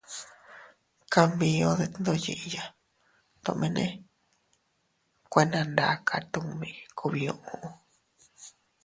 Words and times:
Kanbiu 1.13 1.69
detndoyiya 1.79 2.63
tomene 3.43 3.85
kuena 5.31 5.59
ndaka 5.71 6.15
tummi 6.31 6.69
kubiuu. 6.97 7.69